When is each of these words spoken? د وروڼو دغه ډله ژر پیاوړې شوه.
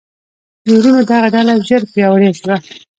د 0.63 0.67
وروڼو 0.77 1.01
دغه 1.09 1.27
ډله 1.35 1.53
ژر 1.67 1.81
پیاوړې 1.91 2.31
شوه. 2.39 2.55